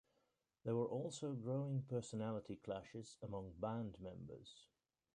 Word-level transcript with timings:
There 0.63 0.75
were 0.75 0.87
also 0.87 1.33
growing 1.35 1.83
personality 1.83 2.55
clashes 2.55 3.17
among 3.21 3.53
band 3.59 3.97
members. 3.99 4.65